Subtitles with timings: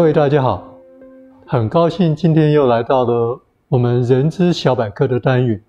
[0.00, 0.66] 各位大家好，
[1.46, 3.38] 很高兴今天又来到了
[3.68, 5.62] 我们人资小百科的单元。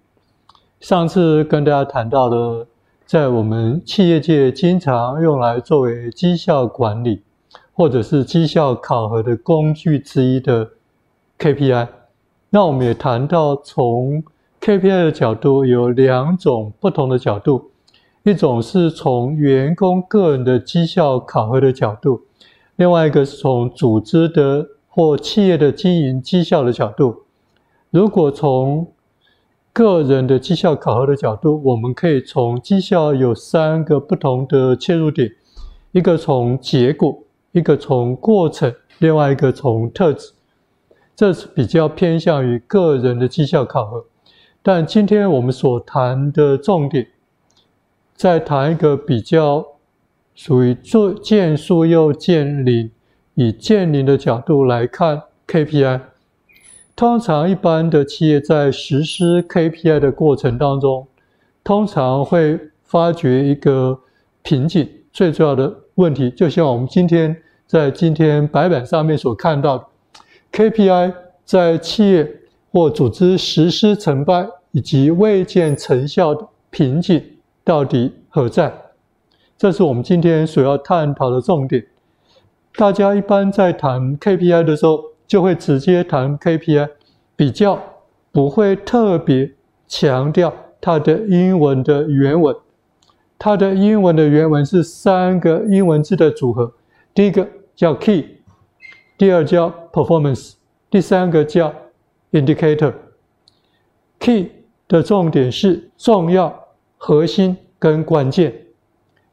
[0.79, 2.65] 上次跟大家谈到了，
[3.05, 7.23] 在我们企业界经常用来作为绩效管理
[7.73, 10.69] 或者是绩效考核的工具之一的
[11.37, 11.89] KPI。
[12.51, 14.23] 那我们也谈到，从
[14.61, 17.71] KPI 的角度有两种不同的角度，
[18.23, 22.21] 一种是从员工个人的绩效考核的角度。
[22.81, 27.15] 另外一个是从组织的或企业的经营绩效的角度。
[27.91, 28.91] 如果从
[29.71, 35.29] 个人的绩效考核的角度，我们可以从绩效有三个不同的切入点：
[35.91, 37.15] 一个从结果，
[37.51, 40.33] 一个从过程，另外一个从特质。
[41.15, 44.03] 这是比较偏向于个人的绩效考核。
[44.63, 47.05] 但今天我们所谈的重点，
[48.15, 49.70] 再谈一个比较。
[50.43, 52.89] 属于做见树又见林，
[53.35, 56.01] 以见林的角度来看 KPI。
[56.95, 61.07] 通常一般的企业在实施 KPI 的过程当中，
[61.63, 63.99] 通常会发觉一个
[64.41, 64.89] 瓶颈。
[65.13, 67.37] 最重要的问题，就像我们今天
[67.67, 69.85] 在今天白板上面所看到的
[70.53, 71.13] ，KPI
[71.45, 72.27] 在企业
[72.71, 77.23] 或组织实施成败以及未见成效的瓶颈
[77.63, 78.73] 到底何在？
[79.61, 81.85] 这是我们今天所要探讨的重点。
[82.75, 86.89] 大家一般在谈 KPI 的时候，就会直接谈 KPI，
[87.35, 87.79] 比较
[88.31, 89.51] 不会特别
[89.87, 92.55] 强调它的英文的原文。
[93.37, 96.73] 它的英文的原文是三个英文字的组合，
[97.13, 98.25] 第一个叫 key，
[99.15, 100.53] 第二叫 performance，
[100.89, 101.71] 第三个叫
[102.31, 102.95] indicator。
[104.19, 104.49] key
[104.87, 106.51] 的重点是重要、
[106.97, 108.51] 核心跟关键。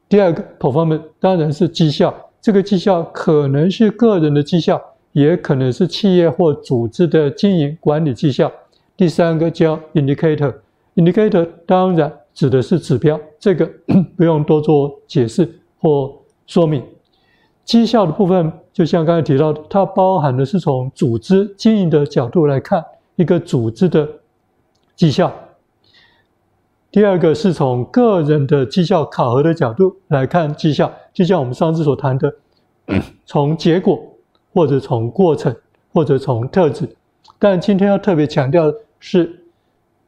[0.09, 4.81] 第二个 performance 当然是绩效，这个绩效可能是个人的绩效，
[5.13, 8.51] 也可能是企业或组织的经营管理绩效。
[8.97, 13.71] 第三个叫 indicator，indicator 当然指的是指标，这个
[14.17, 15.49] 不用多做解释
[15.79, 16.13] 或
[16.47, 16.83] 说明。
[17.65, 22.83] 绩效的部分，就像刚才提到的，它包含的是从组织经营的角度来看
[23.17, 24.09] 一个组织的
[24.97, 25.31] 绩效。
[26.91, 32.35] 第二个是从个人的绩效考核的角度来看绩效，就像我们上次所谈的，
[33.27, 34.01] 从结果
[34.55, 35.55] 或者从过程
[35.93, 36.89] 或者从特质。
[37.39, 39.45] 但今天要特别强调的是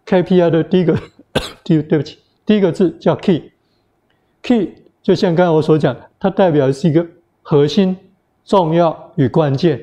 [0.07, 0.97] KPI 的第一个，
[1.63, 4.71] 第对不起，第一个字叫 key，key
[5.03, 7.07] 就像刚才我所讲，它代表的是一个
[7.43, 7.97] 核心、
[8.45, 9.79] 重要与关键，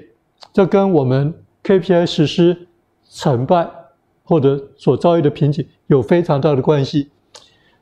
[0.51, 1.33] 这跟我们
[1.63, 2.67] KPI 实施
[3.07, 3.69] 成败。
[4.29, 7.09] 或者所遭遇的瓶颈有非常大的关系。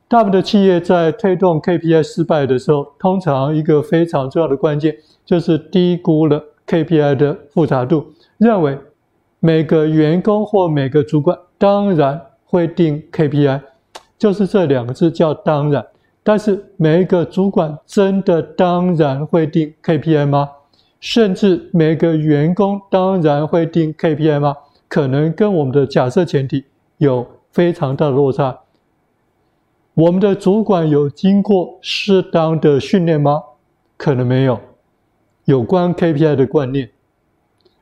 [0.08, 4.96] 大部分的企业在推动 KPI 失败的时候，通常一个非常重要的关键
[5.26, 8.78] 就是低估了 KPI 的复杂度，认为
[9.40, 13.62] 每个员工或每个主管当然会定 KPI，
[14.18, 15.86] 就是这两个字叫当然。
[16.24, 20.50] 但是每一个主管真的当然会定 KPI 吗？
[21.00, 24.56] 甚至每个员工当然会定 KPI 吗？
[24.88, 26.66] 可能跟我们的假设前提
[26.98, 28.60] 有非常大的落差。
[29.94, 33.44] 我们的主管有经过适当的训练吗？
[33.96, 34.60] 可能没有。
[35.46, 36.90] 有关 KPI 的观念，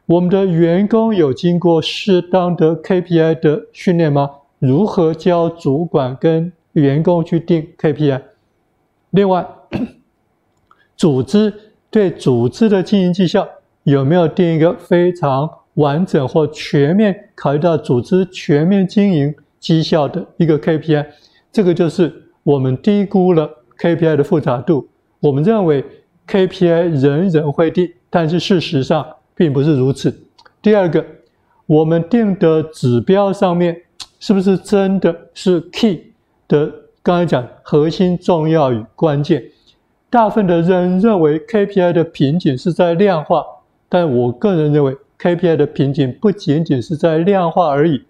[0.05, 4.29] 我们的员工有经过适当的 KPI 的训练吗？
[4.59, 8.21] 如何教主管跟员工去定 KPI？
[9.09, 9.47] 另外，
[10.95, 11.51] 组织
[11.89, 13.47] 对组织的经营绩效
[13.81, 21.05] 有没有定一个非常完整或全面考虑到组织全面经营绩效的一个 KPI，
[21.49, 22.13] 这个就是
[22.43, 24.89] 我们低估了 KPI 的复杂度。
[25.21, 25.81] 我们认为
[26.27, 30.13] KPI 人人会定，但是事实上并不是如此。
[30.61, 31.05] 第二个，
[31.65, 33.83] 我们定的指标上面
[34.19, 36.11] 是不是真的是 key
[36.49, 36.69] 的？
[37.01, 39.41] 刚才讲核心、重要与关键。
[40.09, 43.43] 大部分的人认为 KPI 的瓶颈是在量化，
[43.87, 44.97] 但我个人认为。
[45.19, 48.03] KPI 的瓶颈不仅仅是在量化而已，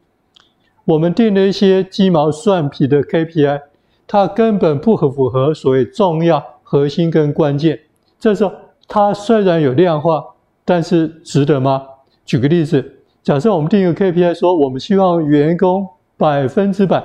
[0.86, 3.62] 我们定了一些鸡毛蒜皮的 KPI，
[4.06, 7.80] 它根本不符合所谓重要、核心跟关键。
[8.20, 8.52] 这时候，
[8.88, 10.24] 它虽然有量化，
[10.66, 11.84] 但是值得吗？
[12.26, 15.88] 举个例子，假设我们定一个 KPI，说我们希望员工
[16.18, 17.04] 百分之百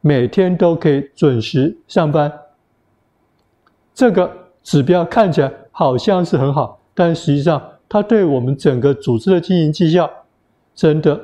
[0.00, 2.32] 每天都可以准时上班，
[3.94, 4.30] 这个
[4.62, 7.62] 指标看起来好像是很好，但实际上。
[7.88, 10.10] 它对我们整个组织的经营绩效
[10.74, 11.20] 真的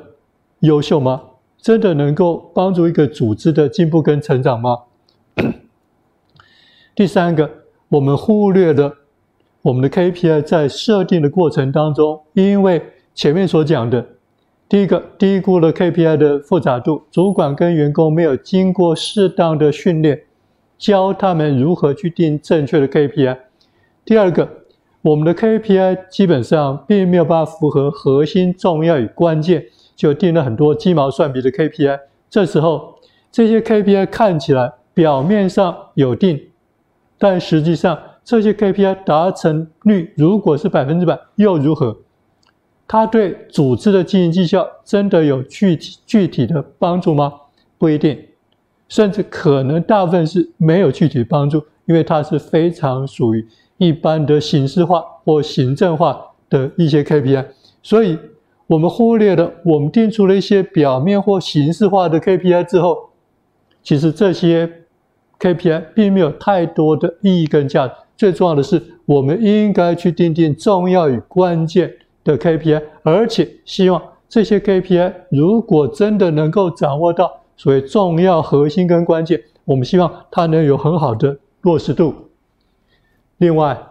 [0.59, 1.19] 优秀吗？
[1.61, 4.77] 真的能够帮助一个组织的进步跟成长吗？
[6.95, 7.49] 第三个，
[7.89, 8.93] 我们忽略了
[9.61, 12.81] 我们的 KPI 在设定的过程当中，因为
[13.13, 14.05] 前面所讲的，
[14.69, 20.23] 第一个低估了 KPI 的复杂度，主管跟员工没有经过适当的训练，
[20.77, 23.37] 教他们如何去定正确的 KPI。
[24.05, 24.47] 第二个，
[25.01, 29.65] 我们的 KPI 基本上并没有办法符合核心、重要与关键，
[29.99, 31.99] 就定了很多鸡毛蒜皮的 KPI。
[32.29, 32.95] 这时候，
[33.29, 36.41] 这些 KPI 看起来表面上有定，
[37.17, 41.97] 但实际上，这些 KPI 达成率如果是百分之百，又如何？
[42.87, 47.33] 它对组织的经营绩效真的有具体具体的帮助吗？
[47.77, 48.17] 不一定，
[48.87, 53.45] 甚至可能大部分是没有具体帮助，因为它是非常属于
[53.75, 57.45] 一般的形式化或行政化的一些 KPI。
[57.83, 58.17] 所以，
[58.69, 63.09] 我们忽略了我们定出了一些表面或形式化的 KPI 之后，
[63.81, 64.71] 其实这些
[65.39, 67.95] KPI 并没有太多的意义跟价值。
[68.15, 71.91] 最重要的是，我们应该去定定重要与关键
[72.23, 82.13] 的 KPI，而且希望这些 KPI 如果真的能够掌握到所谓重要、核心跟关键，我们希望它能有很好的落实度。
[83.37, 83.81] 另外，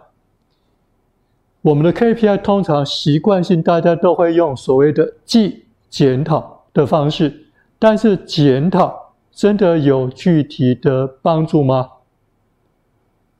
[1.61, 7.47] 我们的 KPI 通常习惯性大家都会用所谓的记检讨的方式，
[7.77, 11.89] 但是检讨真的有具体的帮助吗？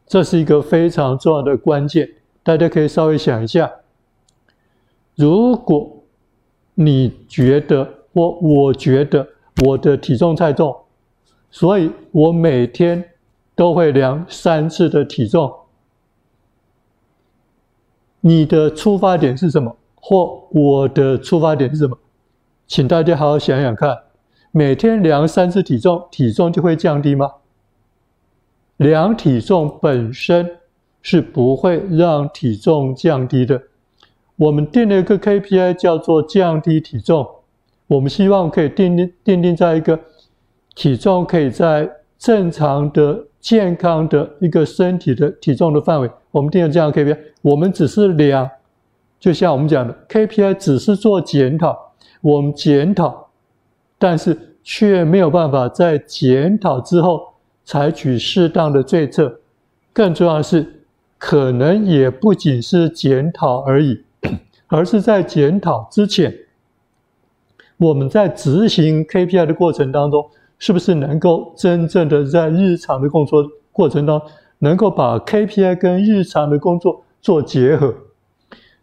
[0.06, 2.10] 这是一个非常重要的关键，
[2.44, 3.72] 大家可以稍微想一下：
[5.16, 6.04] 如果
[6.76, 9.28] 你觉得或我觉得
[9.66, 10.76] 我的体重太重，
[11.52, 13.12] 所以我每天
[13.56, 15.54] 都会量三次的体重，
[18.22, 19.76] 你的出发点是什么？
[19.96, 21.98] 或我的出发点是什么？
[22.68, 23.98] 请大家好好想想看，
[24.52, 27.32] 每天量三次体重，体重就会降低吗？
[28.78, 30.58] 量体重本身
[31.02, 33.62] 是不会让体重降低的。
[34.36, 37.26] 我们定了一个 KPI 叫做降低体重，
[37.88, 39.98] 我们希望可以定定定定在一个
[40.76, 46.10] 体重可以在正常的、健康的一个身体的体重的范围。
[46.32, 48.50] 我们定了这样的 KPI，我们只是量，
[49.20, 53.30] 就像我们讲的 KPI 只是做检讨，我们检讨，
[53.98, 57.28] 但是却没有办法在检讨之后。
[57.66, 59.42] 采取适当的对策，
[59.94, 60.82] 更重要的是，
[61.20, 64.04] 可能也不仅是检讨而已，
[64.66, 66.36] 而是在检讨之前，
[67.78, 70.28] 我们在执行 KPI 的过程当中，
[70.60, 74.28] 是不是能够真正的在日常的工作过程当中，
[74.60, 77.96] 能够把 KPI 跟日常的工作做结合？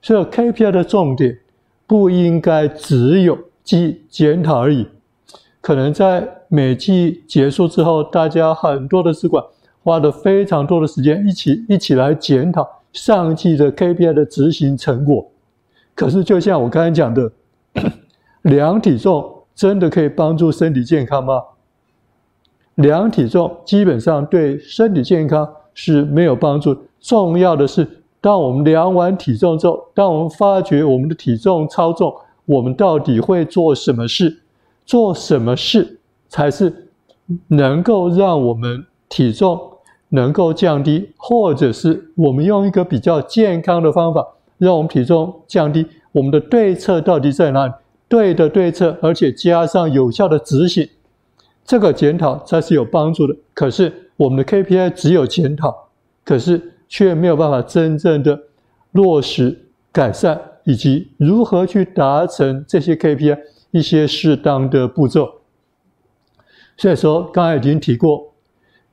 [0.03, 1.39] 所以 KPI 的重点
[1.87, 4.89] 不应该只有记检讨而已。
[5.61, 9.45] 可能在每季结束之后，大家很多的主管
[9.83, 15.31] 花了非常多的时间，一起一起来检讨上季的 KPI 的执行成果。
[15.95, 17.33] 可是，就像我刚才讲的，
[18.43, 21.43] 量体重真的可以帮助身体健康吗？
[22.77, 26.77] 量体重基本上对身体健康是没有帮助。
[27.01, 27.87] 重要的是，
[28.21, 32.15] 当我们量完体重之后，当我们发觉我们的体重超重，
[32.45, 34.43] 我们到底会做什么事？
[34.85, 36.89] 做什么事才是
[37.49, 39.61] 能够让我们体重
[40.11, 44.25] 能够降低，或者是我们用一个比较健康的方法
[44.59, 45.87] 让我们体重降低？
[46.13, 47.73] 我们的对策到底在哪里？
[48.09, 50.89] 对的对策，而且加上有效的执行，
[51.67, 53.37] 这个检讨才是有帮助的。
[53.53, 55.89] 可是我们的 KPI 只有检讨，
[56.25, 58.41] 可是却没有办法真正的
[58.93, 63.39] 落实改善，以及如何去达成这些 KPI。
[63.73, 65.29] 一些适当的步骤，
[66.79, 68.33] 所以说刚才已经提过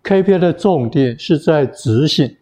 [0.03, 2.35] ，KPI 的重点是在执行，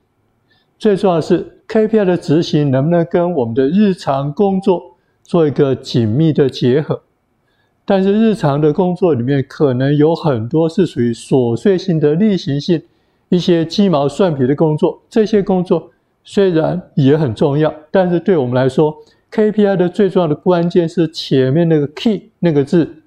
[0.80, 7.04] 最重要的是 KPI 的执行能不能跟我们的日常工作做一个紧密的结合？
[7.92, 12.82] 但是日常的工作里面可能有很多是属于琐碎性的例行性，
[13.28, 15.92] 一些鸡毛蒜皮的工作，这些工作
[16.24, 18.96] 虽然也很重要，但是对我们来说
[19.30, 23.04] ，KPI 的最重要的关键是前面那个 key 那个字，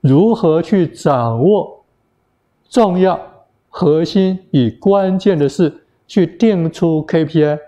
[0.00, 1.84] 如何去掌握
[2.68, 3.16] 重要、
[3.68, 5.72] 核心与关键的事，
[6.08, 7.60] 去定出 KPI，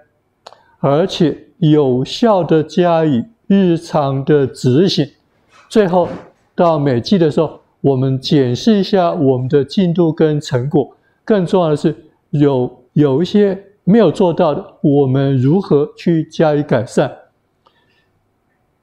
[0.81, 5.09] 而且有效的加以日常的执行。
[5.69, 6.07] 最后
[6.55, 10.97] 到每季的时候，我们检视一下我们的进度跟成果。
[11.25, 11.95] 更重要的是，
[12.31, 17.11] 有有一些没有做到的，我们如何去加以改善？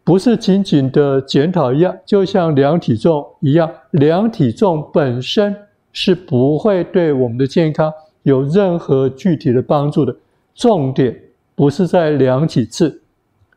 [0.04, 5.56] 不是仅仅的检讨一样，就像量体重一样，量体重本身
[5.94, 10.16] 是不会对我们的健康有任何具体的帮助的。
[10.56, 11.16] 重点
[11.56, 13.04] 不是在量几次，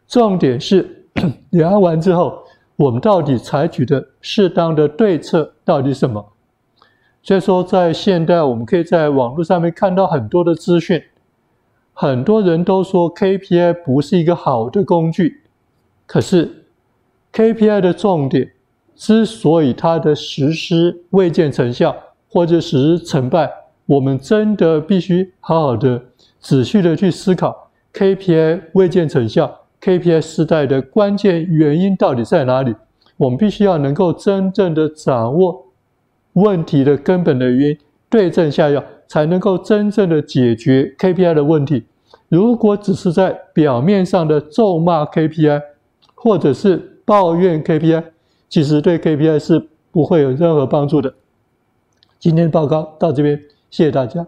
[0.06, 1.06] 重点是
[1.50, 2.38] 量完之后，
[2.76, 6.32] 我们到底采取的适当的对策到底什么？
[7.22, 11.00] 所以说，在现代，我们可以在网络上面看到很多的资讯，
[11.92, 15.42] 很多人都说 KPI 不是一个好的工具，
[16.04, 16.64] 可是
[17.32, 18.52] KPI 的重点
[18.96, 21.94] 之所以它的实施未见成效，
[22.28, 23.48] 或者实施成败，
[23.86, 26.02] 我们真的必须好好的、
[26.40, 32.74] 仔细的去思考 KPI 未见成效、KPI 失败的关键原因到底在哪里？
[33.16, 35.66] 我们必须要能够真正的掌握。
[36.34, 41.84] 问题的根本的原因，对症下药，才能够真正的解决 KPI 的问题。
[42.28, 45.60] 如果只是在表面上的咒骂 KPI，
[46.14, 48.04] 或者是抱怨 KPI，
[48.48, 51.12] 其实对 KPI 是不会有任何帮助的。
[52.18, 54.26] 今天的报告到这边，谢谢大家。